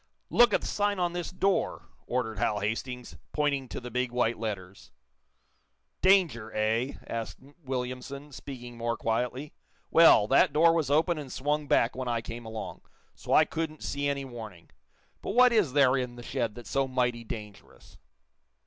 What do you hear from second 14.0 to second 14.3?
any